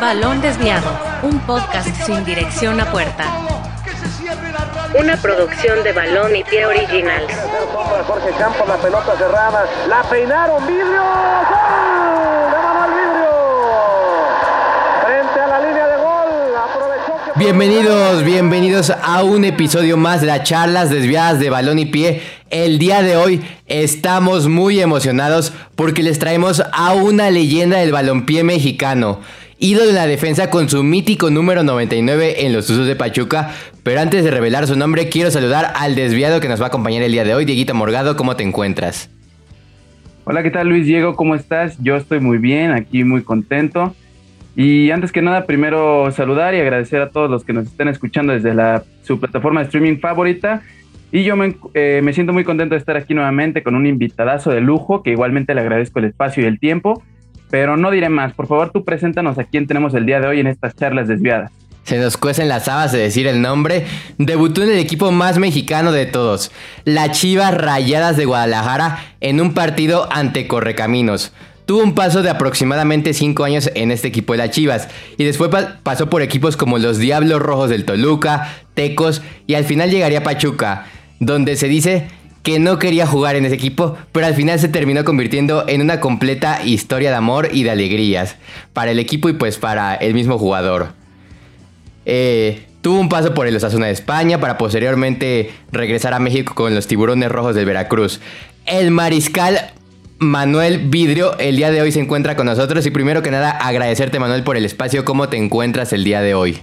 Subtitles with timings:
[0.00, 0.90] Balón Desviado,
[1.22, 3.24] un podcast sin dirección a puerta.
[5.00, 7.26] Una producción de Balón y Pie Original.
[8.06, 12.50] Jorge Campos, la pelota cerrada, la peinaron, vidrio, ¡gol!
[12.50, 13.30] ¡De Manuel Vidrio!
[15.06, 17.38] Frente a la línea de gol, aprovechó que...
[17.38, 22.22] Bienvenidos, bienvenidos a un episodio más de las charlas desviadas de balón y pie.
[22.50, 28.44] El día de hoy estamos muy emocionados porque les traemos a una leyenda del balompié
[28.44, 29.20] mexicano.
[29.58, 33.52] Ídolo de la defensa con su mítico número 99 en los usos de Pachuca.
[33.82, 37.02] Pero antes de revelar su nombre, quiero saludar al desviado que nos va a acompañar
[37.02, 37.46] el día de hoy.
[37.46, 39.08] Dieguito Morgado, ¿cómo te encuentras?
[40.24, 41.16] Hola, ¿qué tal Luis Diego?
[41.16, 41.78] ¿Cómo estás?
[41.82, 43.94] Yo estoy muy bien, aquí muy contento.
[44.56, 48.34] Y antes que nada, primero saludar y agradecer a todos los que nos estén escuchando
[48.34, 50.60] desde la, su plataforma de streaming favorita.
[51.12, 54.50] Y yo me, eh, me siento muy contento de estar aquí nuevamente con un invitadazo
[54.50, 57.02] de lujo, que igualmente le agradezco el espacio y el tiempo.
[57.58, 60.40] Pero no diré más, por favor tú preséntanos a quién tenemos el día de hoy
[60.40, 61.50] en estas charlas desviadas.
[61.84, 63.86] Se nos cuecen las habas de decir el nombre.
[64.18, 66.52] Debutó en el equipo más mexicano de todos,
[66.84, 71.32] la Chivas Rayadas de Guadalajara, en un partido ante Correcaminos.
[71.64, 75.48] Tuvo un paso de aproximadamente 5 años en este equipo de las Chivas y después
[75.48, 80.18] pa pasó por equipos como los Diablos Rojos del Toluca, Tecos y al final llegaría
[80.18, 80.88] a Pachuca,
[81.20, 82.08] donde se dice
[82.46, 85.98] que no quería jugar en ese equipo, pero al final se terminó convirtiendo en una
[85.98, 88.36] completa historia de amor y de alegrías
[88.72, 90.92] para el equipo y pues para el mismo jugador.
[92.04, 96.72] Eh, tuvo un paso por el Osasuna de España para posteriormente regresar a México con
[96.72, 98.20] los Tiburones Rojos del Veracruz.
[98.64, 99.72] El mariscal
[100.18, 104.20] Manuel Vidrio el día de hoy se encuentra con nosotros y primero que nada agradecerte
[104.20, 105.04] Manuel por el espacio.
[105.04, 106.60] ¿Cómo te encuentras el día de hoy?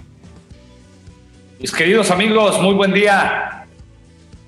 [1.60, 3.53] Mis queridos amigos, muy buen día.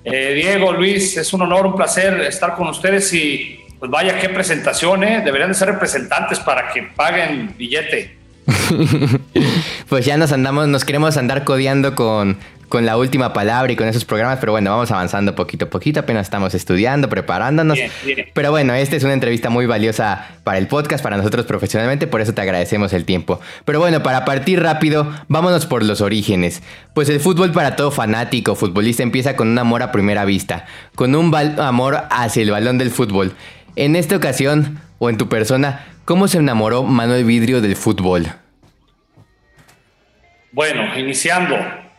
[0.09, 4.29] Eh, Diego, Luis, es un honor, un placer estar con ustedes y pues vaya qué
[4.29, 5.21] presentación, ¿eh?
[5.23, 8.15] Deberían de ser representantes para que paguen billete.
[9.89, 12.37] pues ya nos andamos, nos queremos andar codeando con,
[12.69, 15.99] con la última palabra y con esos programas, pero bueno, vamos avanzando poquito a poquito,
[15.99, 17.77] apenas estamos estudiando, preparándonos.
[17.77, 18.27] Bien, bien.
[18.33, 22.21] Pero bueno, esta es una entrevista muy valiosa para el podcast, para nosotros profesionalmente, por
[22.21, 23.39] eso te agradecemos el tiempo.
[23.65, 26.61] Pero bueno, para partir rápido, vámonos por los orígenes.
[26.93, 31.15] Pues el fútbol para todo fanático futbolista empieza con un amor a primera vista, con
[31.15, 33.33] un amor hacia el balón del fútbol.
[33.75, 38.27] En esta ocasión, o en tu persona, ¿cómo se enamoró Manuel Vidrio del fútbol?
[40.51, 41.55] Bueno, iniciando,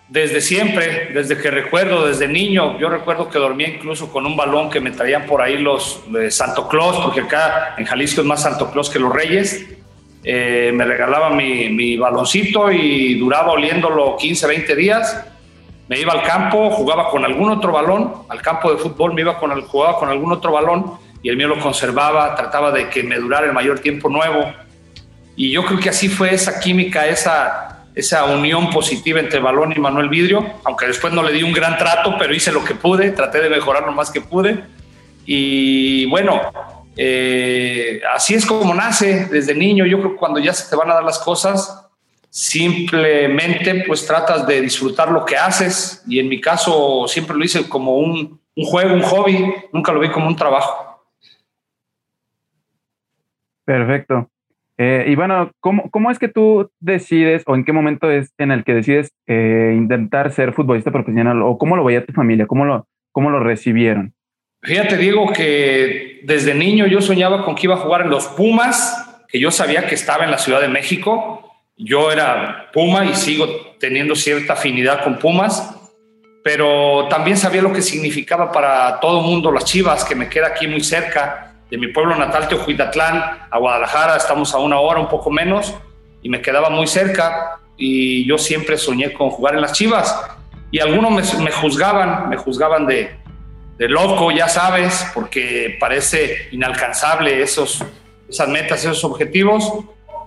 [0.09, 4.71] desde siempre, desde que recuerdo, desde niño, yo recuerdo que dormía incluso con un balón
[4.71, 8.43] que me traían por ahí los de Santo Claus, porque acá en Jalisco es más
[8.43, 9.67] Santo Claus que los Reyes.
[10.25, 15.27] Eh, me regalaba mi, mi, baloncito y duraba oliéndolo 15, 20 días.
[15.89, 19.39] Me iba al campo, jugaba con algún otro balón, al campo de fútbol me iba
[19.39, 23.03] con el, jugaba con algún otro balón y el mío lo conservaba, trataba de que
[23.03, 24.53] me durara el mayor tiempo nuevo.
[25.37, 29.81] Y yo creo que así fue esa química, esa, esa unión positiva entre Balón y
[29.81, 33.11] Manuel Vidrio, aunque después no le di un gran trato, pero hice lo que pude,
[33.11, 34.63] traté de mejorar lo más que pude.
[35.27, 36.41] Y bueno,
[36.97, 39.85] eh, así es como nace desde niño.
[39.85, 41.89] Yo creo que cuando ya se te van a dar las cosas,
[42.31, 46.05] simplemente pues tratas de disfrutar lo que haces.
[46.07, 49.99] Y en mi caso siempre lo hice como un, un juego, un hobby, nunca lo
[49.99, 51.05] vi como un trabajo.
[53.65, 54.31] Perfecto.
[54.81, 58.53] Eh, y bueno, ¿cómo, ¿cómo, es que tú decides o en qué momento es en
[58.53, 62.47] el que decides eh, intentar ser futbolista profesional o cómo lo veía tu familia?
[62.47, 64.15] ¿Cómo lo, cómo lo recibieron?
[64.63, 69.25] Fíjate, Diego, que desde niño yo soñaba con que iba a jugar en los Pumas,
[69.29, 71.45] que yo sabía que estaba en la Ciudad de México.
[71.77, 73.47] Yo era Puma y sigo
[73.81, 75.77] teniendo cierta afinidad con Pumas,
[76.45, 80.49] pero también sabía lo que significaba para todo el mundo las Chivas, que me queda
[80.49, 85.09] aquí muy cerca de mi pueblo natal, Teojuidatlán, a Guadalajara, estamos a una hora, un
[85.09, 85.75] poco menos,
[86.23, 90.19] y me quedaba muy cerca, y yo siempre soñé con jugar en las Chivas.
[90.71, 93.11] Y algunos me, juzgaban, me juzgaban de,
[93.79, 97.83] de, loco, ya sabes, porque parece inalcanzable esos,
[98.29, 99.73] esas metas, esos objetivos.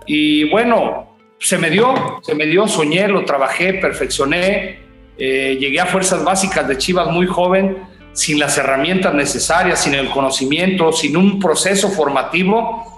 [0.08, 4.80] Y bueno, se me dio, se me dio, soñé, lo trabajé, perfeccioné,
[5.18, 7.78] eh, llegué a fuerzas básicas de Chivas muy joven,
[8.14, 12.92] sin las herramientas necesarias, sin el conocimiento, sin un proceso formativo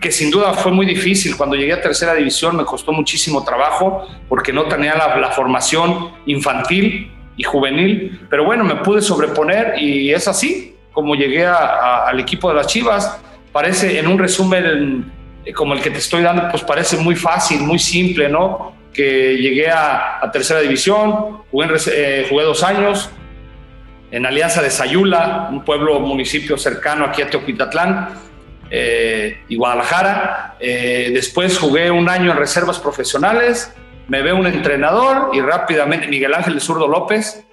[0.00, 1.36] que sin duda fue muy difícil.
[1.36, 7.12] Cuando llegué a tercera división me costó muchísimo trabajo porque no tenía la, formación infantil
[7.36, 12.54] y juvenil, pero bueno, me pude sobreponer y es así como llegué al equipo de
[12.54, 13.20] las Chivas.
[13.52, 15.12] Parece, en un resumen
[15.44, 18.74] eh, como el que te estoy dando, pues parece muy fácil, muy simple, ¿no?
[18.92, 23.10] Que llegué a, tercera división, jugué, eh, jugué dos años,
[24.10, 28.26] en Alianza de Sayula, un pueblo, municipio cercano aquí a Teoquitatlán.
[28.70, 30.56] eh, y Guadalajara.
[30.58, 33.72] Eh, después jugué un año en reservas profesionales,
[34.08, 37.44] me ve un entrenador y rápidamente Miguel Ángel Zurdo López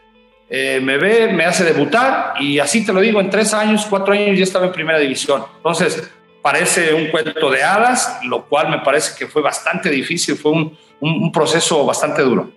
[0.50, 4.14] eh, me ve, me hace debutar y así te lo digo, en tres años, cuatro
[4.14, 5.44] años ya estaba en primera división.
[5.58, 6.12] Entonces,
[6.42, 10.78] parece un cuento de hadas, lo cual me parece que fue bastante difícil, fue un,
[11.00, 12.52] un, proceso bastante duro.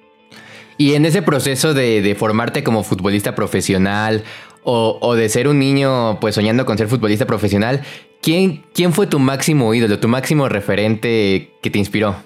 [0.78, 4.24] Y en ese proceso de, de formarte como futbolista profesional
[4.62, 7.82] o, o, de ser un niño pues soñando con ser futbolista profesional,
[8.20, 12.16] ¿quién, ¿quién fue tu máximo ídolo, tu máximo referente que te inspiró?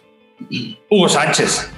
[0.89, 1.71] Hugo Sánchez.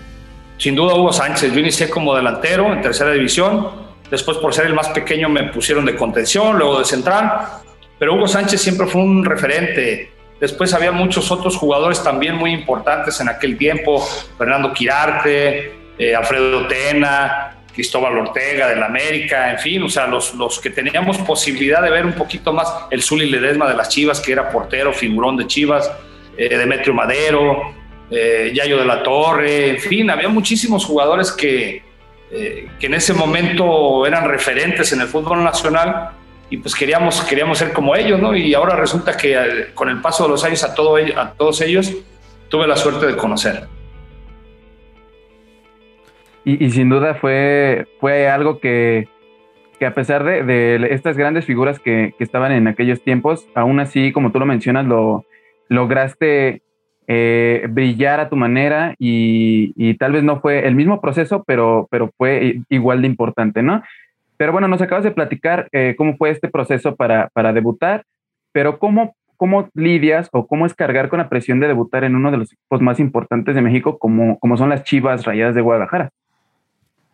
[0.58, 1.52] Sin duda Hugo Sánchez.
[1.52, 3.68] Yo inicié como delantero en tercera división.
[4.10, 7.48] Después por ser el más pequeño me pusieron de contención, luego de central.
[7.98, 10.12] Pero Hugo Sánchez siempre fue un referente.
[10.40, 14.06] Después había muchos otros jugadores también muy importantes en aquel tiempo.
[14.38, 20.58] Fernando Quirarte, eh, Alfredo Tena, Cristóbal Ortega del América, en fin, o sea, los, los
[20.60, 24.32] que teníamos posibilidad de ver un poquito más, el Zuli Ledesma de las Chivas, que
[24.32, 25.90] era portero, figurón de Chivas,
[26.36, 27.74] eh, Demetrio Madero,
[28.10, 31.82] eh, Yayo de la Torre, en fin, había muchísimos jugadores que,
[32.30, 36.10] eh, que en ese momento eran referentes en el fútbol nacional
[36.50, 38.36] y pues queríamos, queríamos ser como ellos, ¿no?
[38.36, 41.62] Y ahora resulta que eh, con el paso de los años a, todo, a todos
[41.62, 41.92] ellos
[42.50, 43.66] tuve la suerte de conocer.
[46.44, 49.08] Y, sin duda fue, fue algo que,
[49.78, 53.78] que a pesar de, de estas grandes figuras que, que, estaban en aquellos tiempos, aún
[53.78, 55.24] así, como tú lo mencionas, lo
[55.68, 56.62] lograste
[57.08, 62.10] eh, brillar a tu manera y, tal vez no fue el mismo proceso, pero, pero
[62.16, 63.82] fue igual de importante, ¿no?
[64.36, 68.04] Pero bueno, nos acabas de platicar eh, cómo fue este proceso para, para debutar,
[68.52, 72.30] pero ¿cómo, ¿cómo lidias o cómo es cargar con la presión de debutar en uno
[72.30, 76.10] de los equipos más importantes de México como, como son las Chivas Rayadas de Guadalajara?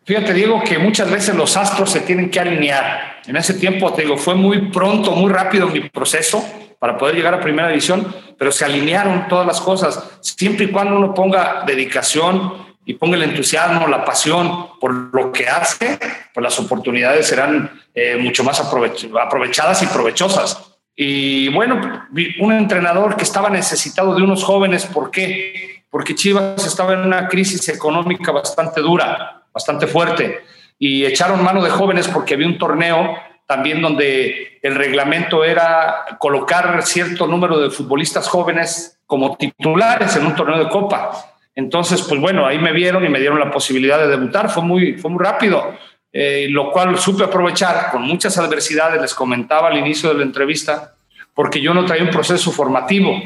[0.05, 3.21] Fíjate, Diego, que muchas veces los astros se tienen que alinear.
[3.27, 6.43] En ese tiempo, te digo, fue muy pronto, muy rápido mi proceso
[6.79, 10.95] para poder llegar a primera división, pero se alinearon todas las cosas, siempre y cuando
[10.95, 15.99] uno ponga dedicación y ponga el entusiasmo, la pasión por lo que hace,
[16.33, 20.77] pues las oportunidades serán eh, mucho más aprovechadas y provechosas.
[20.95, 22.07] Y bueno,
[22.39, 25.83] un entrenador que estaba necesitado de unos jóvenes, ¿por qué?
[25.89, 30.41] Porque Chivas estaba en una crisis económica bastante dura, bastante fuerte,
[30.77, 33.15] y echaron mano de jóvenes porque había un torneo
[33.45, 40.35] también donde el reglamento era colocar cierto número de futbolistas jóvenes como titulares en un
[40.35, 41.11] torneo de copa.
[41.55, 44.51] Entonces, pues bueno, ahí me vieron y me dieron la posibilidad de debutar.
[44.51, 45.73] Fue muy, fue muy rápido,
[46.13, 49.01] eh, lo cual supe aprovechar con muchas adversidades.
[49.01, 50.93] Les comentaba al inicio de la entrevista,
[51.33, 53.19] porque yo no traía un proceso formativo,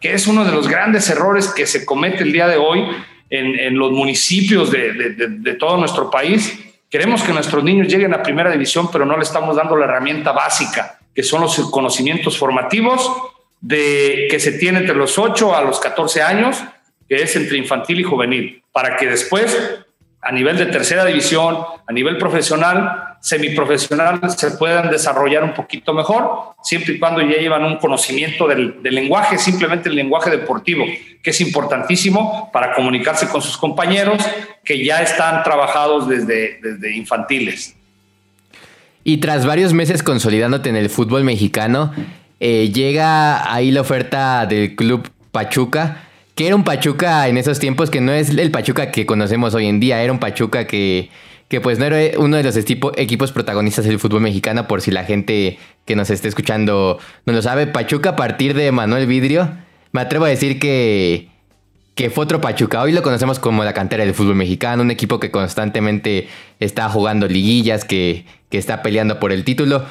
[0.00, 2.84] que es uno de los grandes errores que se comete el día de hoy
[3.30, 6.58] en, los municipios de, de, de todo nuestro país.
[6.88, 10.32] Queremos que nuestros niños lleguen a primera división, pero no le estamos dando la herramienta
[10.32, 13.10] básica, que son los conocimientos formativos
[13.60, 16.62] de que se tiene entre los 8 a los 14 años,
[17.08, 19.56] que es entre infantil y juvenil, para que después
[20.20, 21.56] a nivel de tercera división,
[21.86, 27.64] a nivel profesional, semiprofesional, se puedan desarrollar un poquito mejor, siempre y cuando ya llevan
[27.64, 30.84] un conocimiento del, lenguaje, simplemente el lenguaje deportivo,
[31.22, 34.22] que es importantísimo para comunicarse con sus compañeros
[34.64, 37.76] que ya están trabajados desde, desde infantiles.
[39.04, 41.92] Y tras varios meses consolidándote en el fútbol mexicano,
[42.40, 46.07] eh, llega ahí la oferta del club Pachuca
[46.38, 49.66] que era un Pachuca en esos tiempos que no es el Pachuca que conocemos hoy
[49.66, 51.10] en día, era un Pachuca que,
[51.48, 55.02] que pues no era uno de los equipos protagonistas del fútbol mexicano, por si la
[55.02, 57.66] gente que nos esté escuchando no lo sabe.
[57.66, 59.50] Pachuca a partir de Manuel Vidrio,
[59.90, 61.28] me atrevo a decir que,
[61.96, 62.82] que fue otro Pachuca.
[62.82, 66.28] Hoy lo conocemos como la cantera del fútbol mexicano, un equipo que constantemente
[66.60, 69.86] está jugando liguillas, que, que está peleando por el título.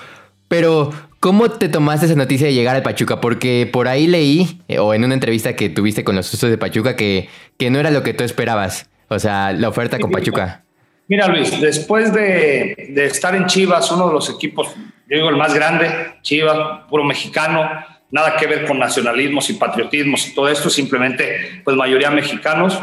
[0.48, 3.20] Pero ¿Cómo te tomaste esa noticia de llegar al Pachuca?
[3.20, 6.58] Porque por ahí leí, eh, o en una entrevista que tuviste con los usos de
[6.58, 8.90] Pachuca, que, que no era lo que tú esperabas.
[9.08, 10.64] O sea, la oferta con Pachuca.
[11.08, 15.38] Mira, Luis, después de, de, estar en Chivas, uno de los equipos, yo digo el
[15.38, 15.90] más grande,
[16.22, 17.68] Chivas, puro mexicano,
[18.12, 22.78] nada que ver con nacionalismos y patriotismos y todo esto, simplemente, pues mayoría mexicanos,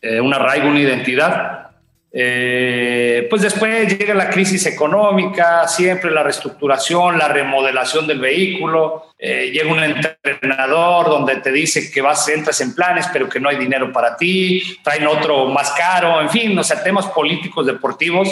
[0.00, 1.70] eh, un arraigo, una identidad.
[2.12, 2.81] Eh,
[3.28, 9.72] pues después llega la crisis económica, siempre la reestructuración, la remodelación del vehículo, eh, llega
[9.72, 13.92] un entrenador donde te dice que vas, entras en planes, pero que no hay dinero
[13.92, 18.28] para ti, traen otro más caro, en fin, o sea, temas políticos deportivos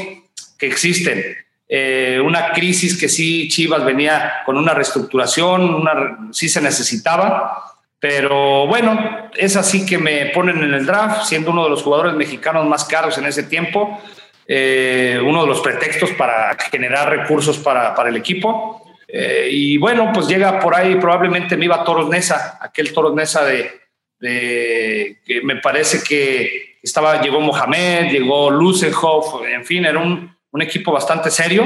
[0.58, 1.36] que existen.
[1.68, 5.84] Eh, una crisis que sí Chivas venía con una reestructuración,
[6.32, 7.70] sí se necesitaba,
[8.00, 12.14] pero bueno, es así que me ponen en el draft, siendo uno de los jugadores
[12.14, 14.00] mexicanos más caros en ese tiempo,
[14.52, 18.84] eh, uno de los pretextos para generar recursos para, para el equipo.
[19.06, 23.14] Eh, y bueno, pues llega por ahí, probablemente me iba a Toros Nesa, aquel Toros
[23.14, 23.70] Nesa de,
[24.18, 30.90] que me parece que estaba, llegó Mohamed, llegó Lusenhoff, en fin, era un, un equipo
[30.90, 31.64] bastante serio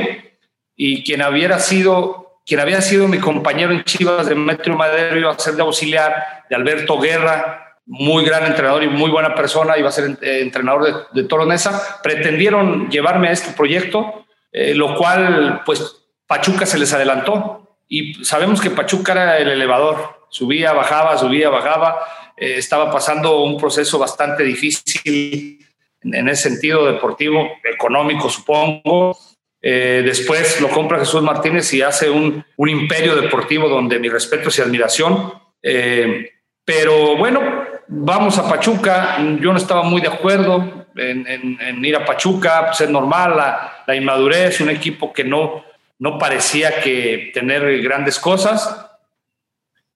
[0.76, 5.31] y quien había sido quien había sido mi compañero en Chivas de Metro Madero iba
[5.31, 9.88] a ser de auxiliar de Alberto Guerra, muy gran entrenador y muy buena persona, iba
[9.88, 12.00] a ser eh, entrenador de, de Toronesa.
[12.03, 17.76] Pretendieron llevarme a este proyecto, eh, lo cual, pues, Pachuca se les adelantó.
[17.88, 21.99] Y sabemos que Pachuca era el elevador, subía, bajaba, subía, bajaba.
[22.37, 25.64] Eh, estaba pasando un proceso bastante difícil
[26.03, 29.17] en ese sentido deportivo, económico, supongo.
[29.62, 34.50] Eh, después lo compra Jesús Martínez y hace un, un imperio deportivo donde mi respeto
[34.57, 35.33] y admiración.
[35.62, 36.31] Eh,
[36.64, 39.19] pero bueno, vamos a Pachuca.
[39.41, 43.37] Yo no estaba muy de acuerdo en, ir a Pachuca, pues es normal,
[43.87, 45.64] la, inmadurez, un equipo que no,
[45.99, 48.91] no parecía que tener grandes cosas.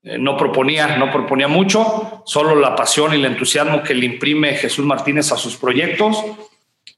[0.02, 4.54] Eh, no proponía, no proponía mucho, solo la pasión y el entusiasmo que le imprime
[4.54, 6.24] Jesús Martínez a sus proyectos.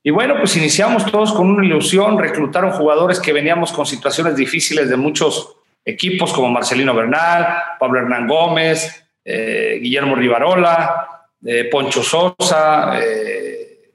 [0.03, 4.89] Y bueno, pues iniciamos todos con una ilusión, reclutaron jugadores que veníamos con situaciones difíciles
[4.89, 12.99] de muchos equipos como Marcelino Bernal, Pablo Hernán Gómez, eh, Guillermo Rivarola, eh, Poncho Sosa,
[13.01, 13.93] eh,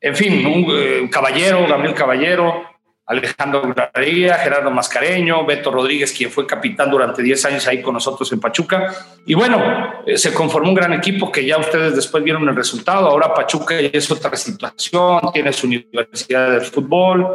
[0.00, 2.64] en fin, un caballero, Gabriel Caballero,
[3.06, 8.30] Alejandro Graría, Gerardo Mascareño, Beto Rodríguez, quien fue capitán durante 10 años ahí con nosotros
[8.32, 8.94] en Pachuca.
[9.26, 13.08] Y bueno, se conformó un gran equipo que ya ustedes después vieron el resultado.
[13.08, 17.26] Ahora Pachuca es otra situación, tiene su universidad de fútbol.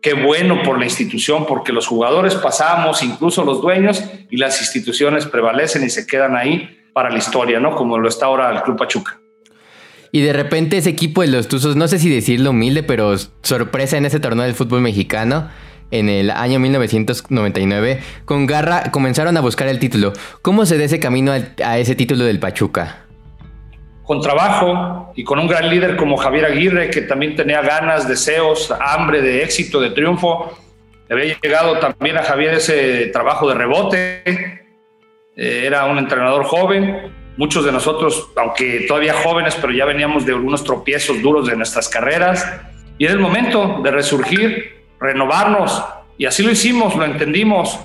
[0.00, 5.26] Qué bueno por la institución, porque los jugadores pasamos, incluso los dueños, y las instituciones
[5.26, 7.74] prevalecen y se quedan ahí para la historia, ¿no?
[7.74, 9.20] Como lo está ahora el Club Pachuca.
[10.12, 13.96] Y de repente ese equipo de los Tuzos, no sé si decirlo humilde, pero sorpresa
[13.96, 15.48] en ese torneo del fútbol mexicano,
[15.90, 20.12] en el año 1999, con garra comenzaron a buscar el título.
[20.42, 23.07] ¿Cómo se da ese camino a ese título del Pachuca?
[24.08, 28.74] Con trabajo y con un gran líder como Javier Aguirre, que también tenía ganas, deseos,
[28.80, 30.58] hambre de éxito, de triunfo.
[31.08, 34.22] Le había llegado también a Javier ese trabajo de rebote.
[35.36, 40.32] Eh, era un entrenador joven, Muchos de nosotros, aunque todavía jóvenes, pero ya veníamos de
[40.32, 42.44] algunos tropiezos duros de nuestras carreras.
[42.98, 45.84] Y era el momento de resurgir, renovarnos.
[46.16, 47.78] Y así lo hicimos, lo entendimos,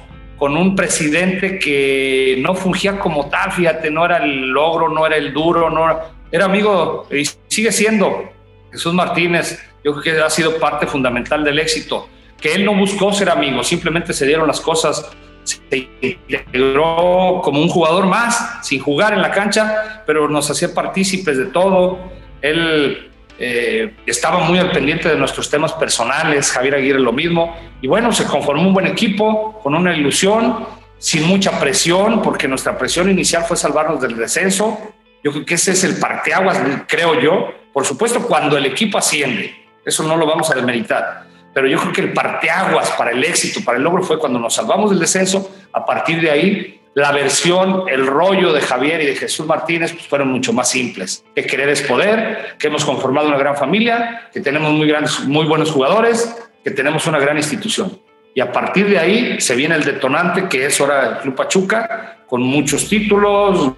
[0.44, 5.16] con un presidente que no fungía como tal, fíjate, no era el logro, no era
[5.16, 8.30] el duro, no era, era amigo y sigue siendo
[8.70, 9.58] Jesús Martínez.
[9.86, 12.10] Yo creo que ha sido parte fundamental del éxito,
[12.42, 15.10] que él no buscó ser amigo, simplemente se dieron las cosas
[15.46, 15.62] se
[16.02, 21.46] integró como un jugador más, sin jugar en la cancha, pero nos hacía partícipes de
[21.46, 22.00] todo.
[22.42, 27.56] Él eh, estaba muy al pendiente de nuestros temas personales, Javier Aguirre lo mismo.
[27.82, 30.66] Y bueno, se conformó un buen equipo, con una ilusión,
[30.98, 34.78] sin mucha presión, porque nuestra presión inicial fue salvarnos del descenso.
[35.24, 37.50] Yo creo que ese es el parteaguas, creo yo.
[37.72, 41.94] Por supuesto, cuando el equipo asciende, eso no lo vamos a demeritar pero yo creo
[41.94, 45.52] que el parteaguas para el éxito, para el logro fue cuando nos salvamos del descenso.
[45.72, 50.08] A partir de ahí, la versión, el rollo de Javier y de Jesús Martínez pues,
[50.08, 51.24] fueron mucho más simples.
[51.36, 55.46] Que querer es poder, que hemos conformado una gran familia, que tenemos muy, grandes, muy
[55.46, 58.00] buenos jugadores, que tenemos una gran institución.
[58.36, 62.18] Y a partir de ahí se viene el detonante que es ahora el Club Pachuca,
[62.28, 63.74] con muchos títulos,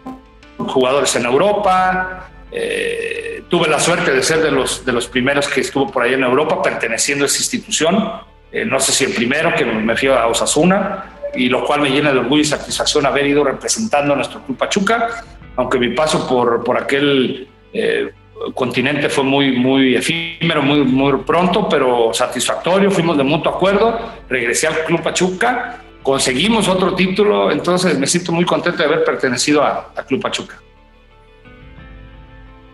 [0.57, 5.61] jugadores en Europa, eh, tuve la suerte de ser de los, de los primeros que
[5.61, 8.11] estuvo por ahí en Europa perteneciendo a esa institución.
[8.51, 11.89] Eh, no sé si el primero, que me fui a Osasuna, y lo cual me
[11.89, 15.23] llena de orgullo y satisfacción haber ido representando a nuestro club Pachuca,
[15.55, 18.11] aunque mi paso por, por aquel eh,
[18.53, 23.99] continente fue muy, muy efímero, muy, muy pronto, pero satisfactorio, fuimos de mutuo acuerdo,
[24.29, 29.63] regresé al club Pachuca, conseguimos otro título, entonces me siento muy contento de haber pertenecido
[29.63, 30.61] a, a Club Pachuca.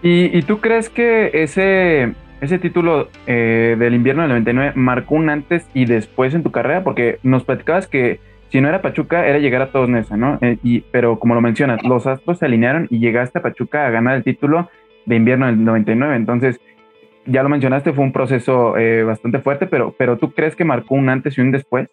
[0.04, 5.64] ¿Y, tú crees que ese, ese título eh, del invierno del 99 marcó un antes
[5.74, 6.84] y después en tu carrera?
[6.84, 8.20] Porque nos platicabas que
[8.52, 10.38] si no era Pachuca, era llegar a todos Nesa, ¿no?
[10.42, 13.90] Eh, y, pero como lo mencionas, los astros se alinearon y llegaste a Pachuca a
[13.90, 14.70] ganar el título
[15.06, 16.16] de invierno del 99.
[16.16, 16.60] Entonces,
[17.26, 20.96] ya lo mencionaste, fue un proceso eh, bastante fuerte, pero, pero ¿tú crees que marcó
[20.96, 21.88] un antes y un después?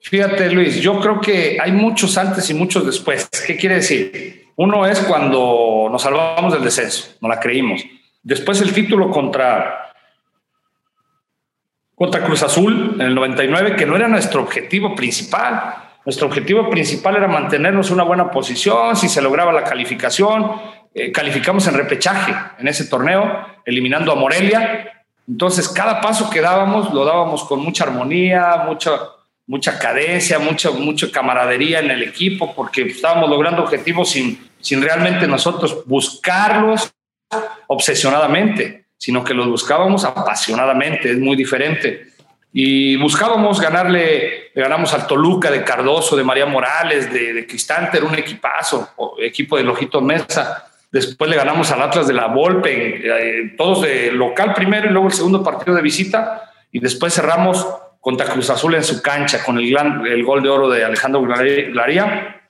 [0.00, 3.28] Fíjate, Luis, yo creo que hay muchos antes y muchos después.
[3.44, 4.46] ¿Qué quiere decir?
[4.54, 7.84] Uno es cuando nos salvamos del descenso, no la creímos.
[8.22, 9.92] Después el título contra,
[11.94, 15.87] contra Cruz Azul en el 99, que no era nuestro objetivo principal.
[16.08, 20.52] Nuestro objetivo principal era mantenernos en una buena posición, si se lograba la calificación.
[20.94, 23.30] Eh, calificamos en repechaje en ese torneo,
[23.66, 25.04] eliminando a Morelia.
[25.28, 28.92] Entonces, cada paso que dábamos lo dábamos con mucha armonía, mucha,
[29.46, 35.26] mucha cadencia, mucha, mucha camaradería en el equipo, porque estábamos logrando objetivos sin, sin realmente
[35.26, 36.90] nosotros buscarlos
[37.66, 42.14] obsesionadamente, sino que los buscábamos apasionadamente, es muy diferente.
[42.52, 47.98] Y buscábamos ganarle, le ganamos al Toluca de Cardoso, de María Morales, de, de Cristante,
[47.98, 50.64] era un equipazo, equipo de Lojito Mesa.
[50.90, 55.08] Después le ganamos al Atlas de la Volpe, eh, todos de local primero y luego
[55.08, 56.50] el segundo partido de visita.
[56.72, 57.66] Y después cerramos
[58.00, 61.22] contra Cruz Azul en su cancha con el, gran, el gol de oro de Alejandro
[61.22, 62.40] Glaría.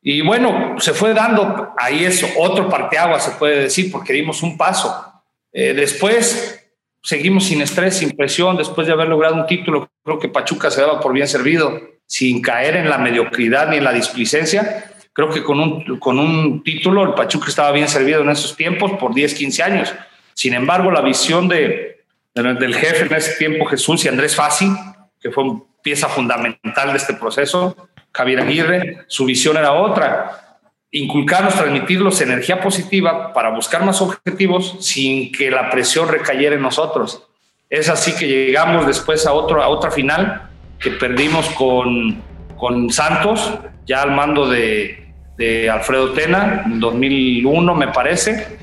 [0.00, 4.56] Y bueno, se fue dando ahí eso, otro parteagua se puede decir, porque dimos un
[4.56, 5.22] paso.
[5.52, 6.67] Eh, después
[7.08, 10.82] seguimos sin estrés, sin presión, después de haber logrado un título, creo que Pachuca se
[10.82, 14.92] daba por bien servido, sin caer en la mediocridad ni en la displicencia.
[15.14, 18.92] Creo que con un, con un título el Pachuca estaba bien servido en esos tiempos
[19.00, 19.94] por 10, 15 años.
[20.34, 24.70] Sin embargo, la visión de, del jefe en ese tiempo, Jesús y Andrés Fassi,
[25.18, 25.44] que fue
[25.82, 30.47] pieza fundamental de este proceso, Javier Aguirre, su visión era otra
[30.90, 37.22] inculcarnos, transmitirlos energía positiva para buscar más objetivos sin que la presión recayera en nosotros.
[37.68, 42.22] Es así que llegamos después a, otro, a otra final que perdimos con,
[42.56, 43.52] con Santos,
[43.86, 48.58] ya al mando de, de Alfredo Tena, en 2001 me parece.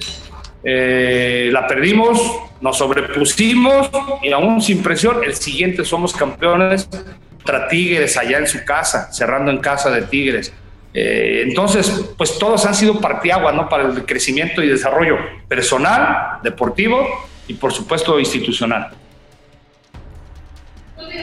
[0.63, 2.19] Eh, la perdimos,
[2.59, 3.91] nos sobrepusimos
[4.23, 6.89] y aún sin presión, el siguiente somos campeones
[7.35, 10.51] contra Tigres allá en su casa, cerrando en casa de Tigres
[10.97, 13.67] eh, entonces, pues todos han sido partiagua ¿no?
[13.67, 17.05] para el crecimiento y desarrollo personal, deportivo
[17.49, 18.91] y por supuesto institucional.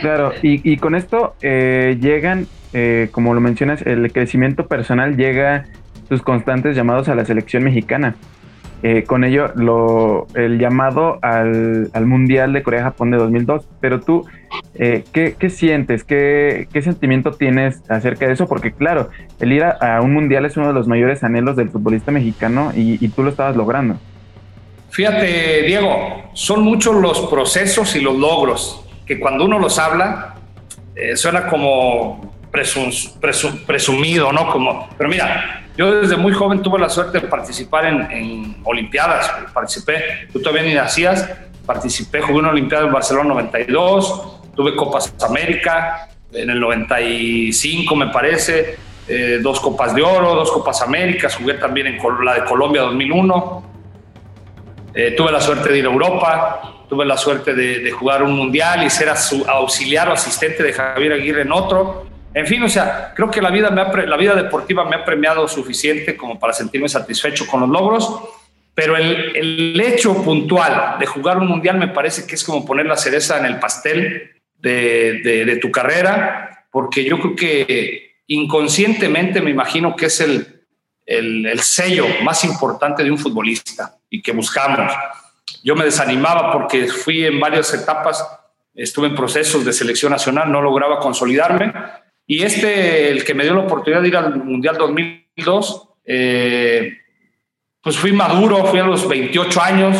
[0.03, 5.65] Claro, y, con esto eh, llegan, eh, como lo mencionas, el crecimiento personal llega
[6.07, 8.15] sus constantes llamados a la selección mexicana.
[9.07, 13.65] Con ello lo, el llamado al, Mundial de Corea-Japón de 2002.
[13.81, 14.27] Pero tú,
[14.75, 16.05] eh, ¿qué, sientes?
[16.05, 18.49] ¿Qué, sentimiento tienes acerca de eso?
[18.49, 22.11] Porque claro, el ir a, un Mundial es uno de los mayores anhelos del futbolista
[22.11, 23.97] mexicano y, tú lo estabas logrando.
[24.91, 30.35] Fíjate, Diego, son muchos los procesos y los logros que cuando uno los habla,
[30.95, 32.33] eh, suena como
[33.67, 34.51] presumido, ¿no?
[34.51, 40.29] Como, pero mira, yo desde muy joven tuve la suerte de participar en, Olimpiadas, participé,
[40.33, 41.29] tú todavía ni nacías,
[41.65, 48.77] participé, jugué una Olimpiada en Barcelona 92, tuve Copas América en el 95 me parece,
[49.09, 53.65] eh, dos Copas de Oro, dos Copas Américas, jugué también en la de Colombia 2001,
[54.95, 58.35] eh, tuve la suerte de ir a Europa, tuve la suerte de, de jugar un
[58.35, 59.09] mundial y ser
[59.49, 63.51] auxiliar o asistente de Javier Aguirre en otro, en fin, o sea, creo que la
[63.51, 67.69] vida, me la vida deportiva me ha premiado suficiente como para sentirme satisfecho con los
[67.69, 68.21] logros,
[68.75, 72.87] pero el, el, hecho puntual de jugar un mundial me parece que es como poner
[72.87, 74.32] la cereza en el pastel
[74.63, 80.65] de, de, tu carrera, porque yo creo que inconscientemente me imagino que es el,
[81.05, 84.93] el, el sello más importante de un futbolista y que buscamos.
[85.65, 88.25] Yo me desanimaba porque fui en varias etapas,
[88.75, 91.73] estuve en procesos de selección nacional, no lograba consolidarme
[92.27, 96.99] y este, el que me dio la oportunidad de ir al Mundial 2002, eh,
[97.83, 99.97] pues fui maduro, fui a los 28 años,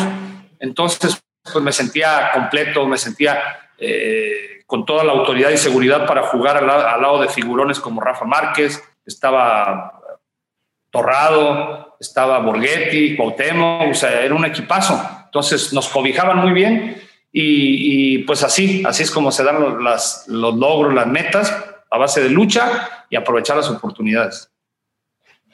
[0.59, 1.21] entonces
[1.51, 3.39] pues me sentía completo, me sentía
[3.77, 8.25] eh, con toda la autoridad y seguridad para jugar al, lado de figurones como Rafa
[8.25, 9.99] Márquez, estaba
[10.89, 15.01] Torrado, estaba Borghetti, Cuauhtémoc, o sea, era un equipazo.
[15.25, 20.93] Entonces nos cobijaban muy bien y, pues así, así es como se dan los, logros,
[20.93, 21.51] las metas
[21.89, 24.51] a base de lucha y aprovechar las oportunidades.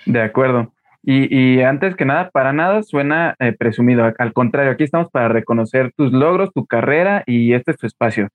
[0.05, 0.73] De acuerdo.
[1.01, 4.13] Y, antes que nada, para nada suena eh, presumido.
[4.17, 8.27] Al contrario, aquí estamos para reconocer tus logros, tu carrera y este es tu espacio.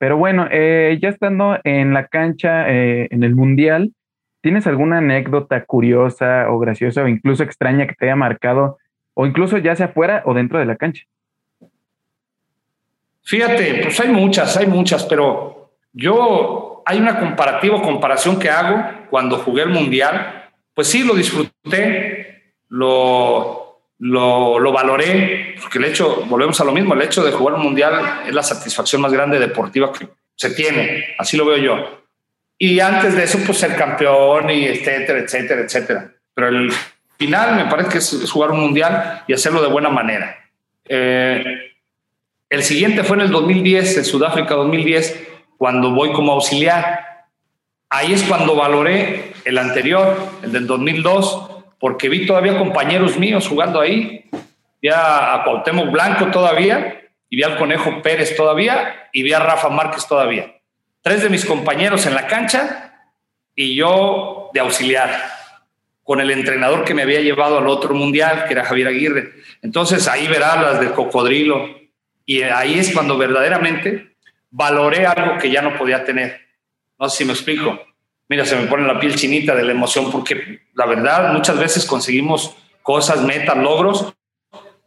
[0.00, 3.92] Pero bueno, eh, ya estando en la cancha, eh, en el Mundial,
[4.40, 8.78] ¿tienes alguna anécdota curiosa o graciosa o incluso extraña que te haya marcado,
[9.12, 11.04] o incluso ya sea fuera o dentro de la cancha?
[13.24, 18.82] Fíjate, pues hay muchas, hay muchas, pero yo hay una comparativa o comparación que hago
[19.10, 20.48] cuando jugué el Mundial.
[20.72, 23.59] Pues sí, lo disfruté, lo,
[24.00, 27.62] lo, lo, valoré, porque el hecho, volvemos a lo mismo, el hecho de jugar un
[27.62, 32.02] Mundial es la satisfacción más grande deportiva que se tiene, así lo veo yo.
[32.58, 36.12] Y antes de eso, pues ser campeón y etcétera, etcétera, etcétera.
[36.34, 36.72] Pero el
[37.18, 40.36] final me parece que es, jugar un Mundial y hacerlo de buena manera.
[40.86, 41.44] Eh,
[42.48, 47.26] el siguiente fue en el 2010, en Sudáfrica 2010, cuando voy como auxiliar.
[47.90, 53.80] Ahí es cuando valoré el anterior, el del 2002, porque vi todavía compañeros míos jugando
[53.80, 54.30] ahí.
[54.80, 59.68] Vi a, Cuauhtémoc Blanco todavía, y vi al Conejo Pérez todavía, y vi a Rafa
[59.70, 60.54] Márquez todavía.
[61.02, 62.92] tres de mis compañeros en la cancha
[63.54, 65.10] y yo de auxiliar
[66.04, 69.32] con el entrenador que me había llevado al otro mundial, que era Javier Aguirre.
[69.62, 71.68] Entonces ahí verás las del cocodrilo
[72.26, 74.16] y ahí es cuando verdaderamente
[74.50, 76.40] valoré algo que ya no podía tener.
[76.98, 77.80] No sé si me explico.
[78.30, 81.84] Mira, se me pone la piel chinita de la emoción porque la verdad muchas veces
[81.84, 84.14] conseguimos cosas, metas, logros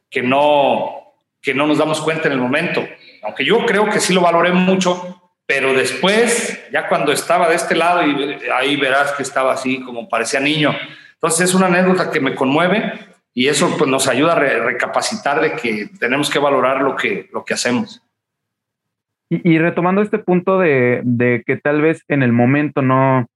[0.09, 2.87] que no, que no nos damos cuenta en el momento.
[3.21, 7.75] Aunque yo creo que sí lo valoré mucho, pero después, ya cuando estaba de este
[7.75, 10.73] lado, y ahí verás que estaba así como parecía niño.
[11.15, 12.93] Entonces es una anécdota que me conmueve
[13.33, 17.43] y eso pues, nos ayuda a recapacitar de que tenemos que valorar lo que, lo
[17.43, 18.01] que hacemos.
[19.29, 23.27] Y, retomando este punto de, de, que tal vez en el momento no,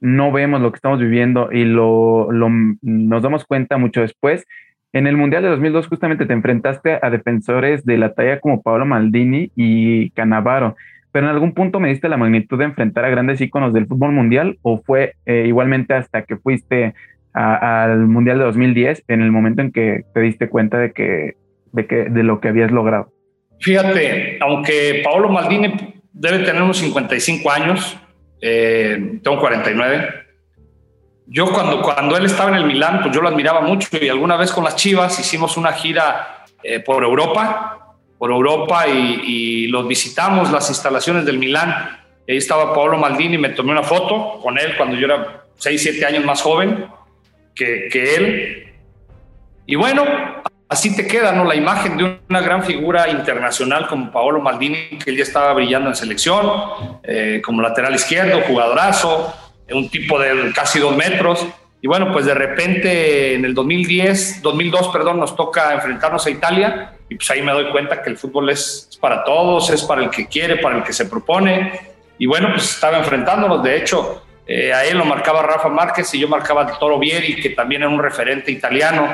[0.00, 2.48] no vemos lo que estamos viviendo y lo, lo,
[2.82, 4.46] nos damos cuenta mucho después,
[4.92, 8.86] en el Mundial de 2002 justamente te enfrentaste a defensores de la talla como Paolo
[8.86, 10.76] Maldini y Canavaro
[11.12, 14.12] pero en algún punto me diste la magnitud de enfrentar a grandes íconos del fútbol
[14.12, 16.94] mundial o fue eh, igualmente hasta que fuiste
[17.32, 21.34] al Mundial de 2010 en el momento en que te diste cuenta de que
[21.72, 23.12] de, que, de lo que habías logrado?
[23.60, 25.74] Fíjate, aunque Paolo Maldini
[26.12, 28.00] debe tener unos 55 años,
[28.40, 30.08] eh, tengo 49.
[31.26, 34.36] Yo cuando, cuando él estaba en el Milán, pues yo lo admiraba mucho y alguna
[34.36, 37.80] vez con las Chivas hicimos una gira eh, por Europa
[38.20, 41.70] por Europa y, los visitamos, las instalaciones del Milán.
[42.28, 46.04] ahí estaba Paolo Maldini, me tomé una foto con él cuando yo era 6, 7
[46.04, 46.84] años más joven
[47.54, 48.74] que, que él.
[49.64, 50.04] Y bueno,
[50.70, 51.44] así te queda, ¿no?
[51.44, 55.88] La imagen de una gran figura internacional como Paolo Maldini, que él ya estaba brillando
[55.88, 56.48] en selección,
[57.02, 59.34] eh, como lateral izquierdo, jugadorazo,
[59.72, 61.44] un tipo de casi dos metros.
[61.82, 66.92] Y bueno, pues de repente en el 2010, 2002, perdón, nos toca enfrentarnos a Italia
[67.08, 70.10] y pues ahí me doy cuenta que el fútbol es, para todos, es para el
[70.10, 71.80] que quiere, para el que se propone.
[72.18, 73.62] Y bueno, pues estaba enfrentándonos.
[73.62, 77.50] De hecho, eh, a él lo marcaba Rafa Márquez y yo marcaba Toro Vieri, que
[77.50, 79.08] también era un referente italiano.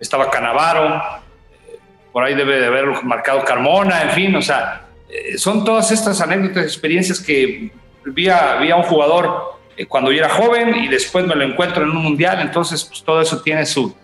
[0.00, 1.78] Estaba Canavaro, eh,
[2.12, 6.20] por ahí debe de haber marcado Carmona, en fin, o sea, eh, son todas estas
[6.20, 7.70] anécdotas, experiencias que
[8.04, 11.90] vi a, un jugador eh, cuando yo era joven y después me lo encuentro en
[11.90, 13.94] un mundial, entonces pues todo eso tiene su...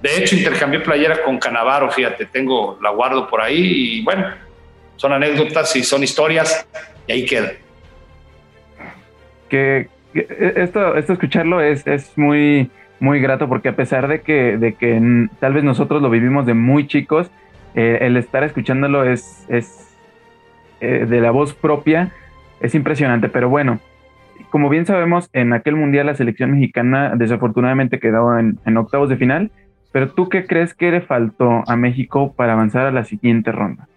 [0.00, 4.32] De hecho, intercambié playera con Canavaro, fíjate, tengo, la guardo por ahí y bueno,
[4.96, 6.66] son anécdotas y son historias
[7.06, 7.52] y ahí queda.
[9.48, 14.74] Que, esto, esto escucharlo es, es muy, muy grato porque a pesar de que, de
[14.74, 17.30] que tal vez nosotros lo vivimos de muy chicos,
[17.74, 19.96] eh, el estar escuchándolo es, es
[20.80, 22.12] eh, de la voz propia,
[22.60, 23.80] es impresionante, pero bueno,
[24.50, 29.50] como bien sabemos, en aquel mundial la selección mexicana desafortunadamente quedó en, octavos de final,
[29.92, 33.88] pero ¿tú qué crees que le faltó a México para avanzar a la siguiente ronda?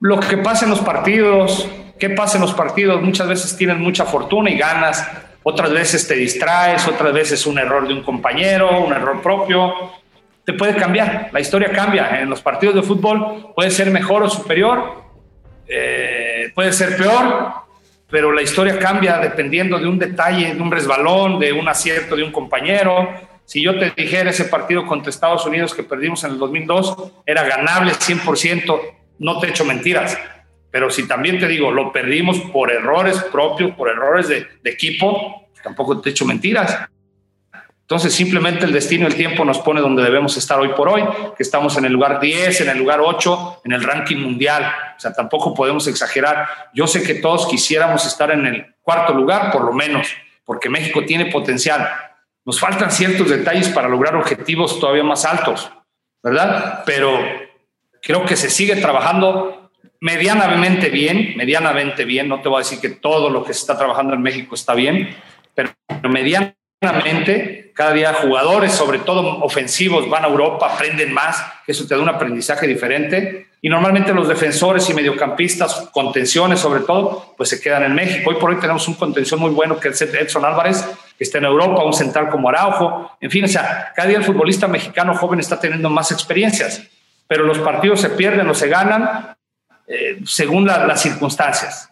[0.00, 3.02] Lo que pasa en los partidos, ¿qué pasa en los partidos?
[3.02, 7.86] Muchas veces tienes mucha fortuna y ganas, otras veces te distraes, otras veces un error
[7.86, 9.92] de un compañero, un error propio,
[10.44, 12.20] te puede cambiar, la historia cambia.
[12.20, 15.04] En los partidos de fútbol puede ser mejor o superior,
[15.68, 17.52] eh, puede ser peor,
[18.10, 22.24] pero la historia cambia dependiendo de un detalle, de un resbalón, de un acierto de
[22.24, 23.08] un compañero.
[23.44, 27.44] Si yo te dijera ese partido contra Estados Unidos que perdimos en el 2002, era
[27.44, 28.80] ganable 100%,
[29.20, 30.18] no te echo mentiras.
[30.76, 35.48] Pero si también te digo, lo perdimos por errores propios, por errores de, de equipo,
[35.62, 36.78] tampoco te echo mentiras.
[37.80, 41.02] Entonces, simplemente el destino y el tiempo nos pone donde debemos estar hoy por hoy,
[41.34, 44.70] que estamos en el lugar 10, en el lugar 8, en el ranking mundial.
[44.94, 46.46] O sea, tampoco podemos exagerar.
[46.74, 50.08] Yo sé que todos quisiéramos estar en el cuarto lugar, por lo menos,
[50.44, 51.88] porque México tiene potencial.
[52.44, 55.72] Nos faltan ciertos detalles para lograr objetivos todavía más altos,
[56.22, 56.82] ¿verdad?
[56.84, 57.18] Pero
[58.02, 59.55] creo que se sigue trabajando
[60.00, 62.28] medianamente bien, medianamente bien.
[62.28, 64.74] No te voy a decir que todo lo que se está trabajando en México está
[64.74, 65.14] bien,
[65.54, 65.70] pero
[66.08, 72.00] medianamente cada día jugadores, sobre todo ofensivos, van a Europa, aprenden más, eso te da
[72.00, 73.48] un aprendizaje diferente.
[73.60, 78.30] Y normalmente los defensores y mediocampistas, contenciones sobre todo, pues se quedan en México.
[78.30, 80.86] Hoy por hoy tenemos un contención muy bueno que es Edson Álvarez,
[81.18, 83.10] que está en Europa, un central como Araujo.
[83.20, 86.82] En fin, o sea, cada día el futbolista mexicano joven está teniendo más experiencias,
[87.26, 89.35] pero los partidos se pierden o se ganan
[89.86, 91.90] eh, según las circunstancias.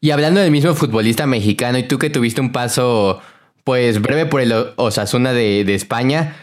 [0.00, 3.20] Y hablando del mismo futbolista mexicano, y tú que tuviste un paso,
[3.64, 6.36] pues breve por el Osasuna de, España,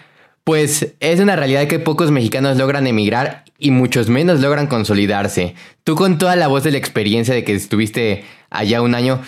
[0.43, 5.55] pues es una realidad que pocos mexicanos logran emigrar y muchos menos logran consolidarse.
[5.83, 9.21] Tú con toda la voz de la experiencia de que estuviste allá un año,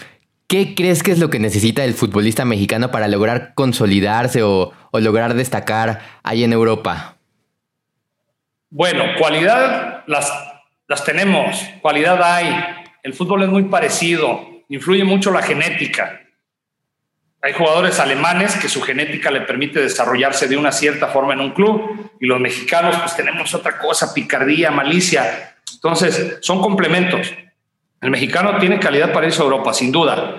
[0.47, 4.99] ¿qué crees que es lo que necesita el futbolista mexicano para lograr consolidarse o, o
[4.99, 7.14] lograr destacar ahí en Europa?
[8.69, 10.31] Bueno, cualidad las,
[10.87, 16.21] las tenemos, cualidad hay el fútbol es muy parecido, influye mucho la genética.
[17.39, 21.51] Hay jugadores alemanes que su genética le permite desarrollarse de una cierta forma en un
[21.51, 25.55] club y los mexicanos pues tenemos otra cosa, picardía, malicia.
[25.71, 27.31] Entonces, son complementos.
[28.01, 30.37] El mexicano tiene calidad para irse a Europa, sin duda.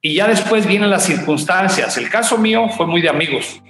[0.00, 1.96] Y ya después vienen las circunstancias.
[1.96, 3.60] El caso mío fue muy de amigos.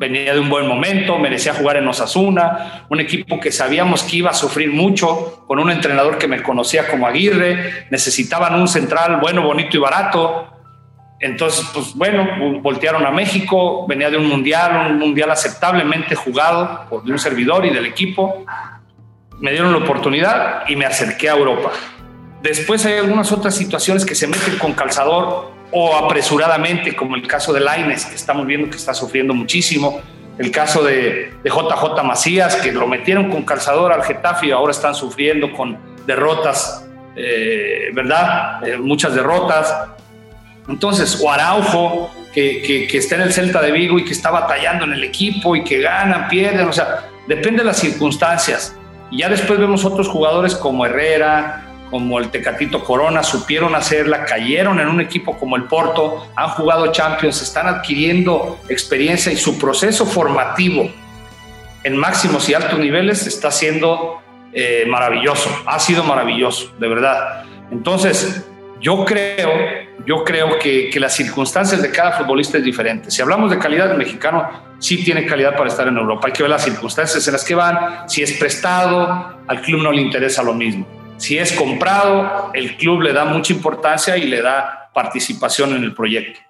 [0.00, 4.30] Venía de un buen momento, merecía jugar en Osasuna, un equipo que sabíamos que iba
[4.30, 9.42] a sufrir mucho, con un entrenador que me conocía como Aguirre, necesitaban un central bueno,
[9.42, 10.46] bonito y barato.
[11.20, 12.26] Entonces, pues bueno,
[12.62, 17.70] voltearon a México, venía de un mundial, un mundial aceptablemente jugado por un servidor y
[17.70, 18.46] del equipo.
[19.38, 21.72] Me dieron la oportunidad y me acerqué a Europa.
[22.40, 27.52] Después hay algunas otras situaciones que se meten con calzador o apresuradamente, como el caso
[27.52, 30.00] de Laines, que estamos viendo que está sufriendo muchísimo.
[30.38, 34.94] El caso de, JJ Macías, que lo metieron con calzador al Getafe y ahora están
[34.94, 38.66] sufriendo con derrotas, eh, ¿verdad?
[38.66, 39.72] Eh, muchas derrotas.
[40.68, 44.92] Entonces, o Araujo, que, está en el Celta de Vigo y que está batallando en
[44.92, 48.76] el equipo y que ganan, pierden, o sea, depende de las circunstancias.
[49.10, 54.78] Y ya después vemos otros jugadores como Herrera, como el Tecatito Corona supieron hacerla, cayeron
[54.80, 60.06] en un equipo como el Porto, han jugado Champions, están adquiriendo experiencia y su proceso
[60.06, 60.90] formativo
[61.82, 64.20] en máximos y altos niveles está siendo
[64.52, 67.44] eh, maravilloso, ha sido maravilloso, de verdad.
[67.70, 68.44] Entonces,
[68.80, 69.50] yo creo,
[70.06, 73.10] yo creo que, las circunstancias de cada futbolista es diferente.
[73.10, 74.48] Si hablamos de calidad, el mexicano
[74.78, 76.28] sí tiene calidad para estar en Europa.
[76.28, 78.08] Hay que ver las circunstancias en las que van.
[78.08, 80.99] Si es prestado, al club no le interesa lo mismo.
[81.20, 85.92] Si es comprado, el club le da mucha importancia y le da participación en el
[85.92, 86.40] proyecto.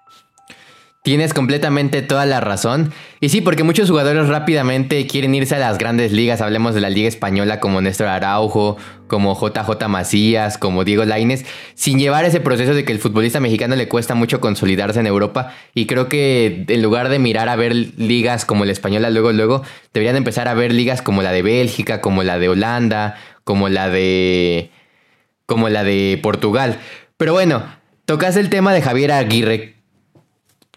[1.03, 2.93] Tienes completamente toda la razón.
[3.21, 6.41] Y sí, porque muchos jugadores rápidamente quieren irse a las grandes ligas.
[6.41, 8.77] Hablemos de la Liga Española como Néstor Araujo,
[9.09, 13.77] como JJ Macías, como Diego Laines, sin llevar ese proceso de que el futbolista mexicano
[13.77, 15.55] le cuesta mucho consolidarse en Europa.
[15.75, 19.63] Y creo que en lugar de mirar a ver ligas como la Española luego, luego,
[19.95, 23.17] deberían empezar a ver ligas como la de Bélgica, como la de Holanda,
[23.51, 24.71] como la de
[25.45, 26.79] como la de Portugal.
[27.17, 27.65] Pero bueno,
[28.05, 29.75] tocas el tema de Javier Aguirre.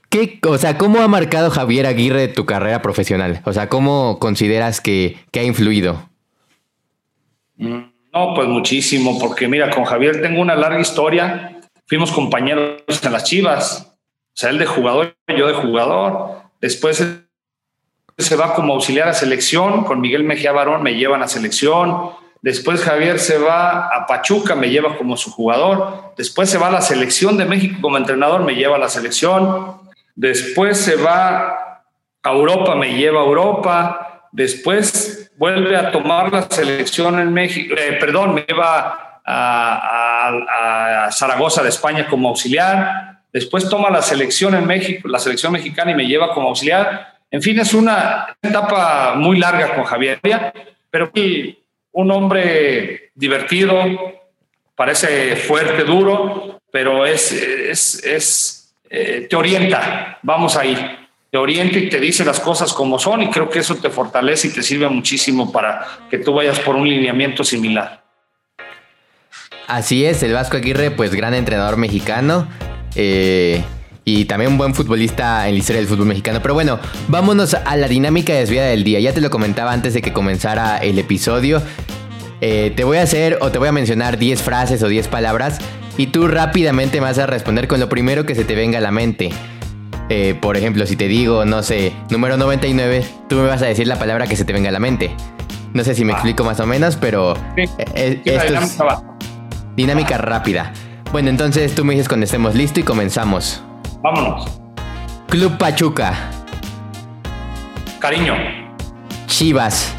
[0.09, 3.43] ¿Qué, o sea, ¿cómo ha marcado Javier Aguirre tu carrera profesional?
[3.45, 6.09] O sea, ¿cómo consideras que, que ha influido?
[7.57, 11.61] No, pues muchísimo, porque mira, con Javier tengo una larga historia.
[11.85, 13.95] Fuimos compañeros en las Chivas.
[14.29, 16.41] O sea, él de jugador, yo de jugador.
[16.59, 17.05] Después
[18.17, 19.83] se va como auxiliar a selección.
[19.83, 22.22] Con Miguel Mejía Barón me llevan a selección.
[22.43, 26.13] Después Javier se va a Pachuca, me lleva como su jugador.
[26.17, 29.77] Después se va a la selección de México como entrenador, me lleva a la selección.
[30.13, 31.87] Después se va
[32.21, 34.27] a Europa, me lleva a Europa.
[34.33, 41.63] Después vuelve a tomar la selección en México, eh, perdón, me lleva a, a, Zaragoza
[41.63, 43.21] de España como auxiliar.
[43.31, 47.19] Después toma la selección en México, la selección mexicana y me lleva como auxiliar.
[47.31, 50.19] En fin, es una etapa muy larga con Javier,
[50.91, 51.09] pero
[51.93, 53.75] un hombre divertido,
[54.75, 60.75] parece fuerte, duro, pero es, es, eh, te orienta, vamos ahí,
[61.31, 64.47] te orienta y te dice las cosas como son y creo que eso te fortalece
[64.47, 68.03] y te sirve muchísimo para que tú vayas por un lineamiento similar.
[69.67, 72.47] Así es, el Vasco Aguirre, pues gran entrenador mexicano.
[72.95, 73.63] Eh,
[74.05, 76.39] y también un buen futbolista en la historia del fútbol mexicano.
[76.41, 78.99] Pero bueno, vámonos a la dinámica desviada del día.
[78.99, 81.61] Ya te lo comentaba antes de que comenzara el episodio.
[82.41, 85.59] Eh, te voy a hacer o te voy a mencionar 10 frases o 10 palabras
[85.97, 88.91] y tú rápidamente vas a responder con lo primero que se te venga a la
[88.91, 89.29] mente.
[90.09, 93.87] Eh, por ejemplo, si te digo, no sé, número 99, tú me vas a decir
[93.87, 95.15] la palabra que se te venga a la mente.
[95.73, 98.77] No sé si me explico más o menos, pero eh, esto es
[99.75, 100.73] dinámica rápida.
[101.11, 103.63] Bueno, entonces tú me dices cuando estemos listos y comenzamos.
[104.03, 104.59] Vámonos.
[105.29, 106.29] Club Pachuca.
[107.99, 108.33] Cariño.
[109.27, 109.95] Chivas.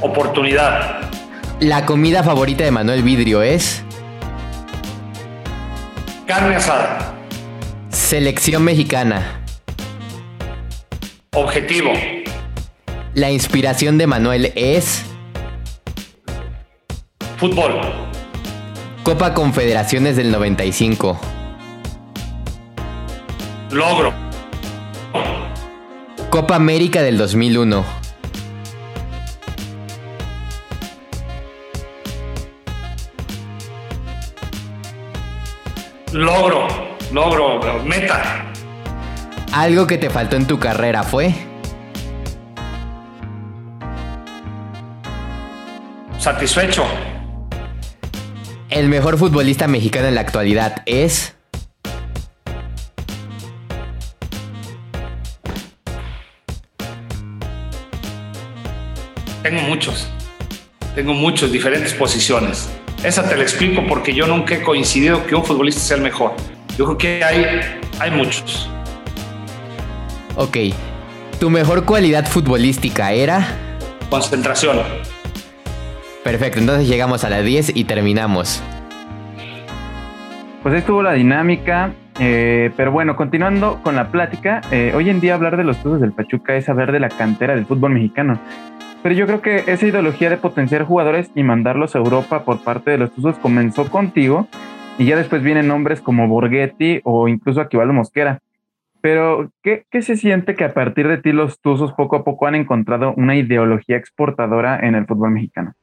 [0.00, 1.12] Oportunidad.
[1.60, 3.84] La comida favorita de Manuel Vidrio es.
[6.26, 7.14] Carne asada.
[7.90, 9.40] Selección mexicana.
[11.34, 11.92] Objetivo.
[13.14, 15.04] La inspiración de Manuel es.
[17.36, 17.80] Fútbol.
[19.04, 21.33] Copa Confederaciones del 95.
[23.74, 24.14] Logro.
[26.30, 27.84] Copa América del 2001.
[36.12, 36.68] Logro,
[37.12, 38.44] logro, meta.
[39.52, 41.34] ¿Algo que te faltó en tu carrera fue?
[46.18, 46.84] Satisfecho.
[48.70, 51.34] el mejor futbolista mexicano en la actualidad es...
[59.44, 60.10] Tengo muchos.
[60.94, 62.74] Tengo muchos diferentes posiciones.
[63.04, 66.32] Esa te la explico porque yo nunca he coincidido que un futbolista sea el mejor.
[66.78, 67.60] Yo creo que hay,
[68.00, 68.70] hay muchos.
[70.36, 70.56] Ok.
[71.38, 73.46] ¿Tu mejor cualidad futbolística era?
[74.08, 74.78] Concentración.
[76.22, 78.62] Perfecto, entonces llegamos a las 10 y terminamos.
[80.62, 81.92] Pues ahí estuvo la dinámica.
[82.18, 86.00] Eh, pero bueno, continuando con la plática, eh, hoy en día hablar de los Tuzos
[86.00, 88.40] del Pachuca es saber de la cantera del fútbol mexicano.
[89.04, 92.90] Pero yo creo que esa ideología de potenciar jugadores y mandarlos a Europa por parte
[92.90, 94.48] de los Tuzos comenzó contigo
[94.96, 98.38] y ya después vienen nombres como Borghetti o incluso Aquivaldo Mosquera.
[99.02, 102.46] Pero, ¿qué, ¿qué, se siente que a partir de ti los Tuzos poco a poco
[102.46, 105.74] han encontrado una ideología exportadora en el fútbol mexicano?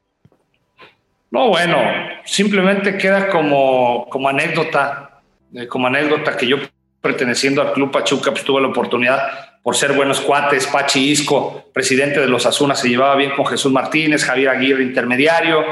[1.30, 1.78] No, bueno,
[2.26, 5.22] simplemente queda como, como anécdota,
[5.54, 6.58] eh, como anécdota que yo
[7.00, 12.20] perteneciendo al Club Pachuca pues, tuve la oportunidad por ser buenos cuates, Pachi Isco, presidente
[12.20, 15.64] de los Azunas, se llevaba bien con Jesús Martínez, Javier Aguirre, intermediario,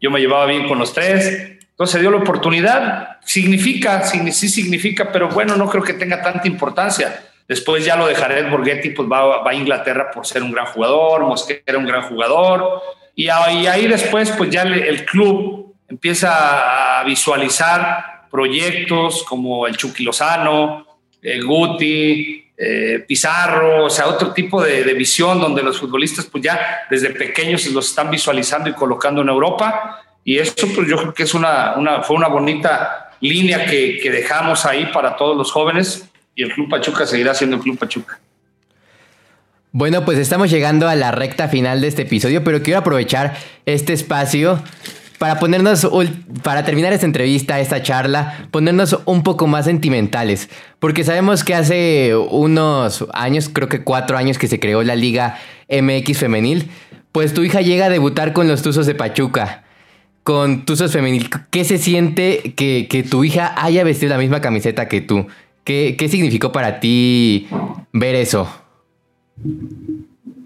[0.00, 5.10] yo me llevaba bien con los tres, entonces se dio la oportunidad, significa, sí significa,
[5.12, 7.24] pero bueno, no creo que tenga tanta importancia.
[7.48, 11.22] Después ya lo dejaré Borghetti, pues va, va, a Inglaterra por ser un gran jugador,
[11.22, 12.82] Mosquera un gran jugador,
[13.14, 20.86] y ahí, después, pues ya el club empieza a visualizar proyectos como el Chucky Lozano,
[21.22, 26.60] el Guti, eh, Pizarro, o sea, otro tipo de, visión donde los futbolistas pues ya
[26.90, 30.02] desde pequeños los están visualizando y colocando en Europa.
[30.24, 34.66] Y eso pues yo creo que es una, una fue una bonita línea que dejamos
[34.66, 38.20] ahí para todos los jóvenes y el Club Pachuca seguirá siendo el Club Pachuca.
[39.72, 43.92] Bueno, pues estamos llegando a la recta final de este episodio, pero quiero aprovechar este
[43.92, 44.62] espacio
[45.18, 45.86] para ponernos,
[46.42, 52.14] para terminar esta entrevista, esta charla, ponernos un poco más sentimentales, porque sabemos que hace
[52.16, 56.70] unos años, creo que cuatro años que se creó la Liga MX Femenil,
[57.10, 59.64] pues tu hija llega a debutar con los Tuzos de Pachuca,
[60.22, 61.28] con Tuzos Femenil.
[61.50, 65.26] ¿Qué se siente que, tu hija haya vestido la misma camiseta que tú?
[65.64, 67.48] ¿Qué, qué significó para ti
[67.92, 68.48] ver eso?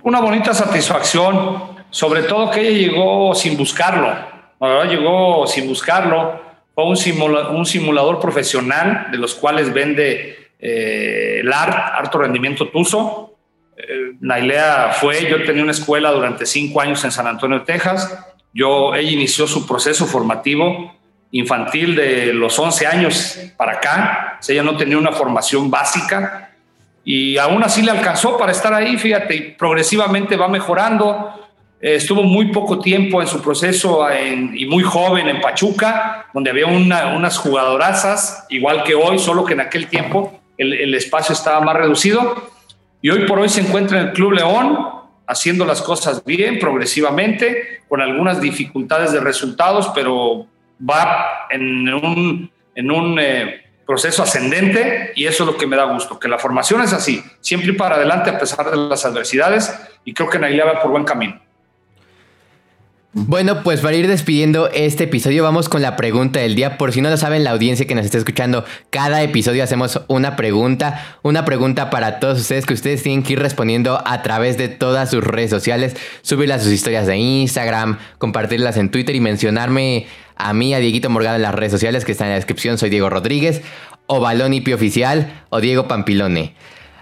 [0.03, 4.32] Una bonita satisfacción, sobre todo que ella llegó sin buscarlo.
[4.68, 6.40] La llegó sin buscarlo.
[6.75, 13.35] Fue un, simulador profesional de los cuales vende eh, el ART, Alto Rendimiento Tuso.
[13.77, 18.16] Eh, Nailea fue, yo tenía una escuela durante cinco años en San Antonio, Texas.
[18.55, 20.94] Yo, ella inició su proceso formativo
[21.33, 24.38] infantil de los 11 años para acá.
[24.48, 26.53] ella no tenía una formación básica
[27.05, 31.41] y aún así le alcanzó para estar ahí, fíjate, progresivamente va mejorando.
[31.83, 34.07] Eh, estuvo muy poco tiempo en su proceso
[34.55, 39.61] y muy joven en Pachuca, donde había unas jugadorazas, igual que hoy, solo que en
[39.61, 42.51] aquel tiempo el, el, espacio estaba más reducido.
[43.01, 44.79] Y hoy por hoy se encuentra en el Club León,
[45.27, 50.47] haciendo las cosas bien, progresivamente, con algunas dificultades de resultados, pero
[50.88, 55.85] va en un, en un eh, proceso ascendente y eso es lo que me da
[55.85, 60.14] gusto, que la formación es así, siempre para adelante a pesar de las adversidades y
[60.14, 61.41] creo que Nailea va por buen camino.
[63.14, 66.79] Bueno, pues para ir despidiendo este episodio vamos con la pregunta del día.
[66.79, 70.35] Por si no lo saben la audiencia que nos está escuchando, cada episodio hacemos una
[70.35, 74.68] pregunta, una pregunta para todos ustedes que ustedes tienen que ir respondiendo a través de
[74.68, 80.07] todas sus redes sociales, subirlas a sus historias de Instagram, compartirlas en Twitter y mencionarme
[80.35, 82.79] a mí, a Dieguito Morgado en las redes sociales que están en la descripción.
[82.79, 83.61] Soy Diego Rodríguez,
[84.07, 86.55] o Balón Oficial, o Diego Pampilone.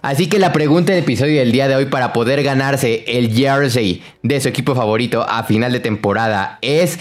[0.02, 4.02] Así que la pregunta del episodio del día de hoy para poder ganarse el jersey
[4.22, 6.98] de su equipo favorito a final de temporada es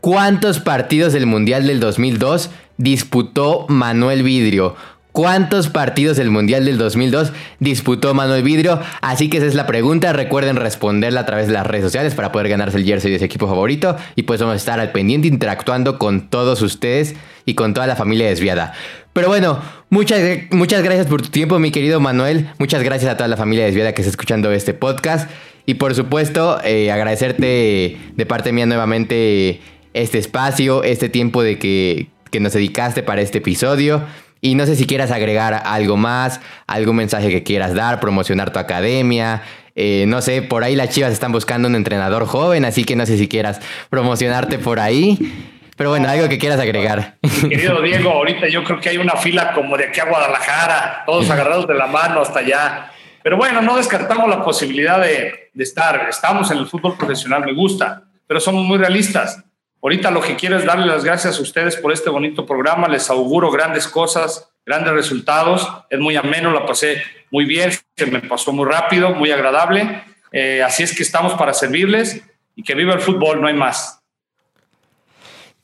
[0.00, 4.74] ¿cuántos partidos del Mundial del 2002 disputó Manuel Vidrio?
[5.12, 8.80] ¿Cuántos partidos del Mundial del 2002 disputó Manuel Vidrio?
[9.02, 10.14] Así que esa es la pregunta.
[10.14, 13.26] Recuerden responderla a través de las redes sociales para poder ganarse el jersey de su
[13.26, 13.94] equipo favorito.
[14.16, 17.14] Y pues vamos a estar al pendiente interactuando con todos ustedes
[17.44, 18.72] y con toda la familia desviada.
[19.12, 19.60] Pero bueno,
[19.90, 22.48] muchas, muchas gracias por tu tiempo, mi querido Manuel.
[22.58, 25.30] Muchas gracias a toda la familia desviada que está escuchando este podcast.
[25.66, 29.60] Y por supuesto, eh, agradecerte de parte mía nuevamente
[29.92, 34.02] este espacio, este tiempo de que, que nos dedicaste para este episodio.
[34.40, 38.58] Y no sé si quieras agregar algo más, algún mensaje que quieras dar, promocionar tu
[38.58, 39.42] academia.
[39.76, 43.06] Eh, no sé, por ahí las chivas están buscando un entrenador joven, así que no
[43.06, 43.60] sé si quieras
[43.90, 45.51] promocionarte por ahí.
[45.82, 47.16] Pero bueno, algo que quieras agregar.
[47.40, 51.28] querido Diego, ahorita yo creo que hay una fila como de aquí a Guadalajara, todos
[51.28, 52.92] agarrados de la mano hasta allá.
[53.20, 56.06] Pero bueno, no descartamos la posibilidad de, de estar.
[56.08, 59.42] Estamos en el fútbol profesional, me gusta, pero somos muy realistas.
[59.82, 62.86] Ahorita lo que quiero es darle las gracias a ustedes por este bonito programa.
[62.86, 65.68] Les auguro grandes cosas, grandes resultados.
[65.90, 67.02] Es muy ameno, la pasé
[67.32, 70.04] muy bien, se me pasó muy rápido, muy agradable.
[70.30, 72.22] Eh, así es que estamos para servirles
[72.54, 74.01] y que viva el fútbol, no hay más.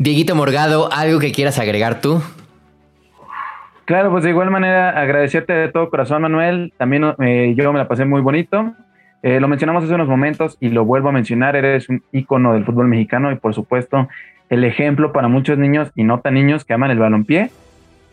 [0.00, 2.22] Dieguito Morgado, ¿algo que quieras agregar tú?
[3.84, 6.72] Claro, pues de igual manera agradecerte de todo corazón, Manuel.
[6.76, 8.74] También eh, yo me la pasé muy bonito.
[9.24, 12.64] Eh, lo mencionamos hace unos momentos y lo vuelvo a mencionar, eres un ícono del
[12.64, 14.08] fútbol mexicano y por supuesto
[14.50, 17.50] el ejemplo para muchos niños y no tan niños que aman el balompié.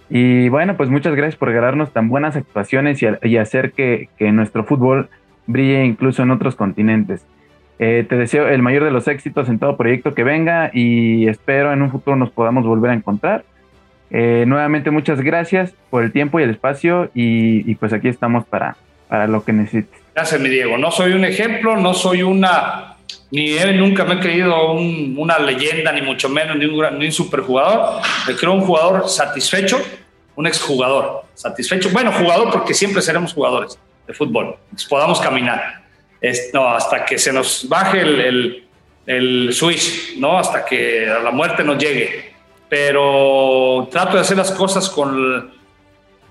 [0.10, 5.10] Y bueno, pues muchas gracias por regalarnos tan buenas actuaciones y, hacer que, nuestro fútbol
[5.46, 7.24] brille incluso en otros continentes.
[7.78, 11.74] Eh, te deseo el mayor de los éxitos en todo proyecto que venga y espero
[11.74, 13.44] en un futuro nos podamos volver a encontrar.
[14.12, 18.78] Eh, nuevamente muchas gracias por el tiempo y el espacio y, pues aquí estamos para,
[19.10, 20.00] para lo que necesites.
[20.14, 20.78] Gracias, mi Diego.
[20.78, 22.96] No soy un ejemplo, no soy una,
[23.32, 28.02] ni nunca me he creído una leyenda, ni mucho menos, ni un, ni un superjugador.
[28.26, 29.78] Me creo un jugador satisfecho,
[30.36, 31.90] un exjugador satisfecho.
[31.92, 34.56] Bueno, jugador porque siempre seremos jugadores de fútbol,
[34.88, 35.85] podamos caminar
[36.54, 38.64] no, hasta que se nos baje el,
[39.06, 40.38] el, switch, ¿no?
[40.38, 42.34] Hasta que la muerte nos llegue.
[42.70, 45.52] Pero trato de hacer las cosas con,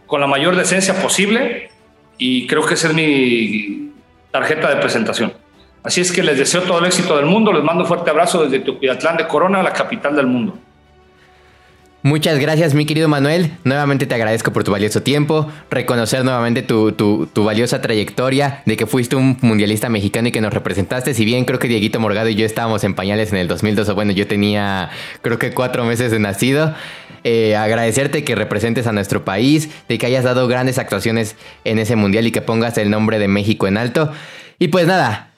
[0.07, 1.71] con la mayor decencia posible
[2.19, 3.93] y creo que esa es mi
[4.31, 5.33] tarjeta de presentación.
[5.83, 8.45] Así es que les deseo todo el éxito del mundo, les mando un fuerte abrazo
[8.45, 10.59] desde Tupiatlán de Corona, la capital del mundo.
[12.07, 13.57] Muchas gracias, mi querido Manuel.
[13.65, 18.85] Nuevamente te agradezco por tu valioso tiempo, reconocer nuevamente tu, tu, valiosa trayectoria de que
[18.85, 21.15] fuiste un mundialista mexicano y que nos representaste.
[21.15, 23.95] Si bien creo que Dieguito Morgado y yo estábamos en pañales en el 2002, o
[23.95, 24.91] bueno, yo tenía
[25.23, 26.75] creo que cuatro meses de nacido.
[27.25, 31.97] Eh, agradecerte que representes a nuestro país, de que hayas dado grandes actuaciones en ese
[31.97, 34.13] mundial y que pongas el nombre de México en alto.
[34.59, 35.34] Y pues nada,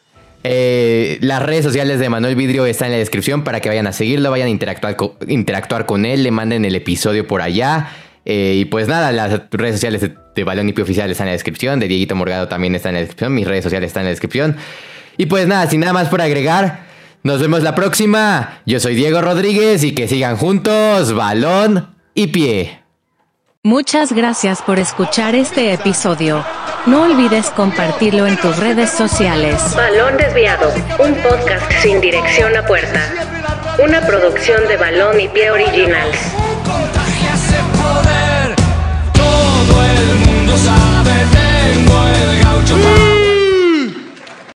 [0.49, 3.93] eh, las redes sociales de Manuel Vidrio están en la descripción para que vayan a
[3.93, 7.89] seguirlo, vayan a interactuar, interactuar con él, le manden el episodio por allá.
[8.25, 10.01] Eh, y pues nada, las redes sociales
[10.35, 13.01] de, Balón IP Oficial están en la descripción, de Dieguito Morgado también están en la
[13.01, 14.57] descripción, mis redes sociales están en la descripción.
[15.17, 16.87] Y pues nada, sin nada más por agregar,
[17.23, 18.61] nos vemos la próxima.
[18.67, 22.81] Yo soy Diego Rodríguez y que sigan juntos, balón y pie.
[23.63, 26.45] Muchas gracias por escuchar este episodio.
[26.87, 29.61] No olvides compartirlo en tus redes sociales.
[29.75, 33.01] Balón Desviado, un podcast sin dirección a puerta.
[33.83, 36.17] Una producción de Balón y Pie Originals.